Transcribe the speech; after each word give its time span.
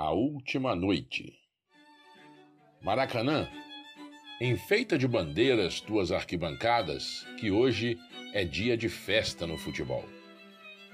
A 0.00 0.12
Última 0.12 0.76
Noite. 0.76 1.34
Maracanã, 2.80 3.48
enfeita 4.40 4.96
de 4.96 5.08
bandeiras 5.08 5.80
tuas 5.80 6.12
arquibancadas, 6.12 7.26
que 7.36 7.50
hoje 7.50 7.98
é 8.32 8.44
dia 8.44 8.76
de 8.76 8.88
festa 8.88 9.44
no 9.44 9.58
futebol. 9.58 10.04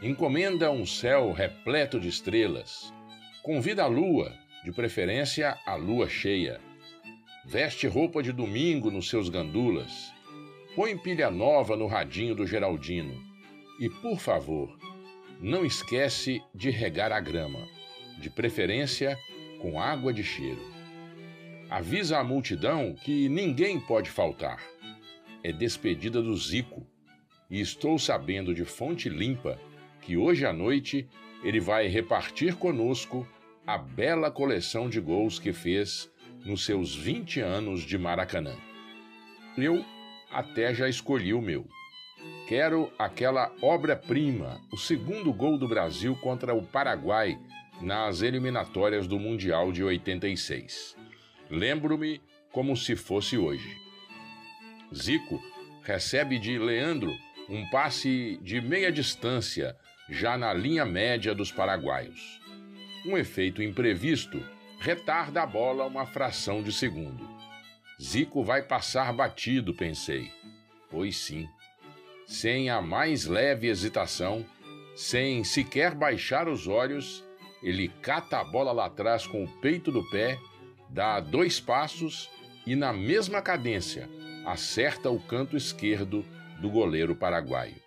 Encomenda 0.02 0.70
um 0.70 0.86
céu 0.86 1.32
repleto 1.32 2.00
de 2.00 2.08
estrelas. 2.08 2.94
Convida 3.42 3.82
a 3.82 3.86
lua, 3.86 4.34
de 4.64 4.72
preferência 4.72 5.54
a 5.66 5.74
lua 5.74 6.08
cheia. 6.08 6.58
Veste 7.44 7.86
roupa 7.86 8.22
de 8.22 8.32
domingo 8.32 8.90
nos 8.90 9.10
seus 9.10 9.28
gandulas. 9.28 10.14
Põe 10.74 10.96
pilha 10.96 11.30
nova 11.30 11.76
no 11.76 11.86
radinho 11.86 12.34
do 12.34 12.46
Geraldino. 12.46 13.22
E, 13.78 13.90
por 14.00 14.18
favor, 14.18 14.74
não 15.42 15.62
esquece 15.62 16.40
de 16.54 16.70
regar 16.70 17.12
a 17.12 17.20
grama, 17.20 17.68
de 18.18 18.30
preferência 18.30 19.18
com 19.60 19.80
água 19.80 20.12
de 20.12 20.22
cheiro. 20.22 20.60
Avisa 21.70 22.18
a 22.18 22.24
multidão 22.24 22.94
que 22.94 23.28
ninguém 23.28 23.80
pode 23.80 24.10
faltar. 24.10 24.62
É 25.42 25.52
despedida 25.52 26.22
do 26.22 26.36
Zico, 26.36 26.86
e 27.50 27.60
estou 27.60 27.98
sabendo 27.98 28.54
de 28.54 28.64
fonte 28.64 29.08
limpa 29.08 29.58
que 30.00 30.16
hoje 30.16 30.44
à 30.44 30.52
noite 30.52 31.08
ele 31.42 31.60
vai 31.60 31.86
repartir 31.86 32.56
conosco 32.56 33.26
a 33.66 33.78
bela 33.78 34.30
coleção 34.30 34.88
de 34.88 35.00
gols 35.00 35.38
que 35.38 35.52
fez 35.52 36.10
nos 36.44 36.64
seus 36.64 36.94
20 36.94 37.40
anos 37.40 37.82
de 37.82 37.96
Maracanã. 37.96 38.56
Eu 39.56 39.84
até 40.30 40.74
já 40.74 40.88
escolhi 40.88 41.32
o 41.32 41.40
meu. 41.40 41.66
Quero 42.48 42.92
aquela 42.98 43.52
obra-prima, 43.62 44.60
o 44.72 44.76
segundo 44.76 45.32
gol 45.32 45.56
do 45.56 45.68
Brasil 45.68 46.14
contra 46.16 46.54
o 46.54 46.62
Paraguai 46.62 47.38
nas 47.80 48.22
eliminatórias 48.22 49.06
do 49.06 49.18
Mundial 49.18 49.72
de 49.72 49.82
86. 49.82 50.96
Lembro-me 51.50 52.20
como 52.52 52.76
se 52.76 52.96
fosse 52.96 53.36
hoje. 53.36 53.76
Zico 54.94 55.42
recebe 55.82 56.38
de 56.38 56.58
Leandro 56.58 57.12
um 57.48 57.68
passe 57.68 58.38
de 58.42 58.60
meia 58.60 58.90
distância, 58.90 59.76
já 60.08 60.36
na 60.36 60.52
linha 60.54 60.84
média 60.84 61.34
dos 61.34 61.52
paraguaios. 61.52 62.40
Um 63.06 63.18
efeito 63.18 63.62
imprevisto 63.62 64.42
retarda 64.78 65.42
a 65.42 65.46
bola 65.46 65.84
uma 65.84 66.06
fração 66.06 66.62
de 66.62 66.72
segundo. 66.72 67.28
Zico 68.00 68.42
vai 68.42 68.62
passar 68.62 69.12
batido, 69.12 69.74
pensei. 69.74 70.30
Pois 70.90 71.16
sim. 71.16 71.48
Sem 72.26 72.70
a 72.70 72.80
mais 72.80 73.26
leve 73.26 73.66
hesitação, 73.66 74.44
sem 74.94 75.42
sequer 75.42 75.94
baixar 75.94 76.48
os 76.48 76.66
olhos, 76.66 77.23
ele 77.64 77.88
cata 77.88 78.38
a 78.38 78.44
bola 78.44 78.70
lá 78.72 78.84
atrás 78.84 79.26
com 79.26 79.42
o 79.42 79.48
peito 79.48 79.90
do 79.90 80.08
pé, 80.10 80.38
dá 80.90 81.18
dois 81.18 81.58
passos 81.58 82.28
e, 82.66 82.76
na 82.76 82.92
mesma 82.92 83.40
cadência, 83.40 84.08
acerta 84.44 85.08
o 85.10 85.18
canto 85.18 85.56
esquerdo 85.56 86.22
do 86.60 86.68
goleiro 86.68 87.16
paraguaio. 87.16 87.82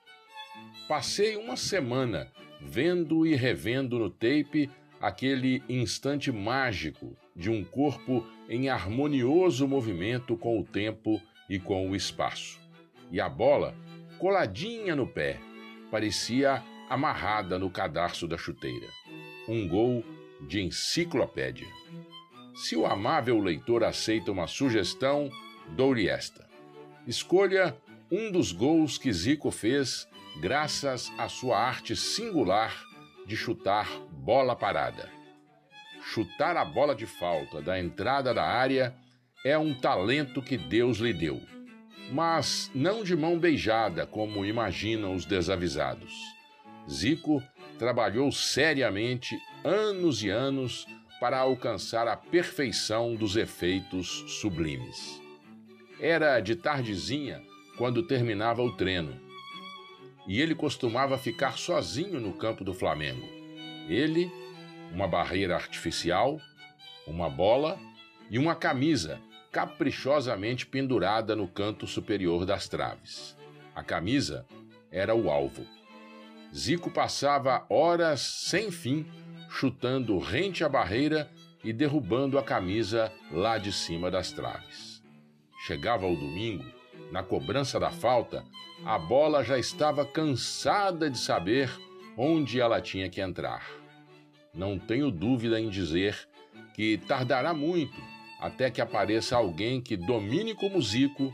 Passei 0.88 1.38
uma 1.38 1.56
semana 1.56 2.32
vendo 2.60 3.26
e 3.26 3.36
revendo 3.36 4.00
no 4.00 4.10
tape 4.10 4.68
aquele 5.00 5.62
instante 5.70 6.32
mágico 6.32 7.16
de 7.36 7.52
um 7.52 7.64
corpo 7.64 8.26
em 8.50 8.70
harmonioso 8.70 9.68
movimento 9.68 10.36
com 10.36 10.60
o 10.60 10.64
tempo 10.64 11.22
e 11.48 11.60
com 11.60 11.88
o 11.88 11.96
espaço. 11.96 12.60
E 13.12 13.22
a 13.22 13.30
bola 13.30 13.76
coladinha 14.18 14.96
no 14.96 15.06
pé, 15.06 15.40
parecia 15.92 16.64
amarrada 16.90 17.60
no 17.60 17.70
cadarço 17.70 18.28
da 18.28 18.38
chuteira. 18.38 18.88
Um 19.48 19.68
gol 19.68 20.04
de 20.42 20.62
enciclopédia. 20.62 21.68
Se 22.56 22.76
o 22.76 22.86
amável 22.86 23.40
leitor 23.40 23.84
aceita 23.84 24.32
uma 24.32 24.48
sugestão, 24.48 25.30
dou-lhe 25.70 26.10
esta. 26.10 26.48
Escolha 27.06 27.78
um 28.12 28.32
dos 28.32 28.52
gols 28.52 28.98
que 28.98 29.12
Zico 29.12 29.52
fez 29.52 30.08
graças 30.40 31.12
à 31.18 31.30
sua 31.30 31.58
arte 31.60 31.96
singular 31.96 32.84
de 33.26 33.36
chutar 33.36 33.88
bola 34.12 34.56
parada. 34.56 35.10
Chutar 36.04 36.56
a 36.58 36.66
bola 36.66 36.96
de 36.96 37.06
falta 37.06 37.62
da 37.62 37.80
entrada 37.80 38.34
da 38.34 38.44
área 38.44 38.96
é 39.46 39.58
um 39.58 39.74
talento 39.74 40.42
que 40.42 40.58
Deus 40.58 40.98
lhe 40.98 41.14
deu 41.14 41.42
mas 42.12 42.72
não 42.74 43.04
de 43.04 43.16
mão 43.16 43.38
beijada, 43.38 44.06
como 44.06 44.46
imaginam 44.46 45.14
os 45.14 45.26
desavisados. 45.26 46.14
Zico 46.90 47.44
trabalhou 47.78 48.32
seriamente 48.32 49.38
anos 49.64 50.24
e 50.24 50.30
anos 50.30 50.86
para 51.20 51.40
alcançar 51.40 52.08
a 52.08 52.16
perfeição 52.16 53.16
dos 53.16 53.36
efeitos 53.36 54.24
sublimes. 54.40 55.22
Era 56.00 56.40
de 56.40 56.56
tardezinha 56.56 57.42
quando 57.78 58.04
terminava 58.04 58.62
o 58.62 58.76
treino. 58.76 59.20
E 60.28 60.42
ele 60.42 60.54
costumava 60.54 61.18
ficar 61.18 61.58
sozinho 61.58 62.20
no 62.20 62.34
campo 62.34 62.64
do 62.64 62.74
Flamengo. 62.74 63.28
Ele, 63.88 64.32
uma 64.92 65.08
barreira 65.08 65.56
artificial, 65.56 66.40
uma 67.08 67.30
bola 67.30 67.80
e 68.30 68.38
uma 68.38 68.56
camisa 68.56 69.20
caprichosamente 69.52 70.66
pendurada 70.66 71.36
no 71.36 71.48
canto 71.48 71.88
superior 71.88 72.46
das 72.46 72.68
traves. 72.68 73.36
A 73.74 73.84
camisa 73.84 74.46
era 74.92 75.16
o 75.16 75.32
alvo. 75.32 75.66
Zico 76.58 76.90
passava 76.90 77.64
horas 77.70 78.20
sem 78.20 78.72
fim 78.72 79.06
chutando 79.48 80.18
rente 80.18 80.64
à 80.64 80.70
barreira 80.70 81.30
e 81.64 81.72
derrubando 81.72 82.40
a 82.40 82.44
camisa 82.44 83.14
lá 83.32 83.60
de 83.60 83.72
cima 83.72 84.10
das 84.10 84.32
traves. 84.32 85.04
Chegava 85.68 86.08
o 86.08 86.16
domingo, 86.16 86.66
na 87.12 87.22
cobrança 87.22 87.80
da 87.80 87.92
falta, 87.92 88.44
a 88.84 88.98
bola 88.98 89.44
já 89.44 89.60
estava 89.60 90.04
cansada 90.04 91.12
de 91.12 91.20
saber 91.20 91.70
onde 92.18 92.60
ela 92.60 92.82
tinha 92.82 93.08
que 93.08 93.22
entrar. 93.22 93.64
Não 94.52 94.80
tenho 94.80 95.12
dúvida 95.12 95.60
em 95.60 95.70
dizer 95.70 96.28
que 96.74 96.98
tardará 96.98 97.54
muito 97.54 98.02
até 98.40 98.72
que 98.72 98.82
apareça 98.82 99.36
alguém 99.36 99.80
que 99.80 99.96
domine 99.96 100.56
como 100.56 100.82
Zico 100.82 101.32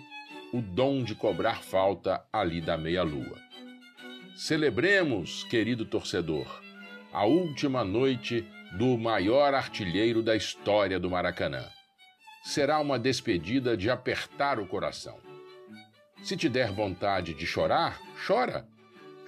o 0.51 0.61
dom 0.61 1.01
de 1.01 1.15
cobrar 1.15 1.63
falta 1.63 2.21
ali 2.31 2.59
da 2.59 2.77
meia-lua. 2.77 3.52
Celebremos, 4.35 5.43
querido 5.43 5.85
torcedor, 5.85 6.47
a 7.11 7.23
última 7.23 7.83
noite 7.83 8.43
do 8.75 8.97
maior 8.97 9.53
artilheiro 9.53 10.23
da 10.23 10.35
história 10.35 10.99
do 10.99 11.07
Maracanã. 11.07 11.63
Será 12.43 12.79
uma 12.79 12.97
despedida 12.97 13.77
de 13.77 13.91
apertar 13.91 14.59
o 14.59 14.65
coração. 14.65 15.19
Se 16.23 16.35
te 16.35 16.49
der 16.49 16.71
vontade 16.71 17.35
de 17.35 17.45
chorar, 17.45 18.01
chora. 18.25 18.67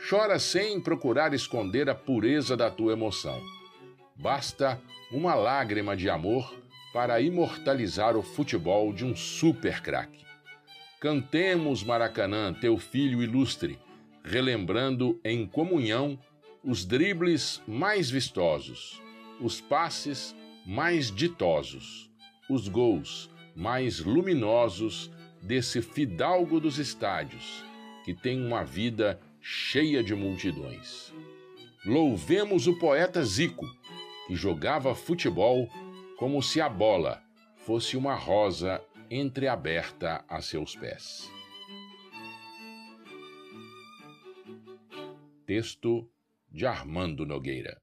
Chora 0.09 0.39
sem 0.39 0.81
procurar 0.81 1.35
esconder 1.35 1.87
a 1.87 1.93
pureza 1.93 2.57
da 2.57 2.71
tua 2.71 2.93
emoção. 2.93 3.39
Basta 4.15 4.81
uma 5.11 5.35
lágrima 5.35 5.95
de 5.95 6.09
amor 6.09 6.51
para 6.91 7.21
imortalizar 7.21 8.17
o 8.17 8.23
futebol 8.23 8.91
de 8.91 9.05
um 9.05 9.15
super 9.15 9.81
craque. 9.83 10.25
Cantemos 10.99 11.83
Maracanã, 11.83 12.51
teu 12.53 12.77
filho 12.79 13.21
ilustre, 13.21 13.77
relembrando 14.25 15.19
em 15.23 15.45
comunhão 15.45 16.19
os 16.63 16.83
dribles 16.83 17.61
mais 17.67 18.09
vistosos, 18.09 18.99
os 19.39 19.61
passes 19.61 20.35
mais 20.65 21.11
ditosos, 21.11 22.09
os 22.49 22.67
gols 22.67 23.29
mais 23.55 23.99
luminosos 23.99 25.11
desse 25.41 25.79
fidalgo 25.79 26.59
dos 26.59 26.79
estádios, 26.79 27.63
que 28.03 28.15
tem 28.15 28.43
uma 28.43 28.63
vida 28.63 29.19
cheia 29.39 30.03
de 30.03 30.15
multidões. 30.15 31.13
Louvemos 31.85 32.65
o 32.65 32.79
poeta 32.79 33.23
Zico, 33.23 33.67
que 34.25 34.35
jogava 34.35 34.95
futebol 34.95 35.69
como 36.17 36.41
se 36.41 36.59
a 36.59 36.67
bola 36.67 37.21
fosse 37.57 37.95
uma 37.95 38.15
rosa 38.15 38.81
entreaberta 39.11 40.25
a 40.27 40.41
seus 40.41 40.75
pés. 40.75 41.34
Texto 45.45 46.09
de 46.49 46.65
Armando 46.65 47.25
Nogueira 47.25 47.81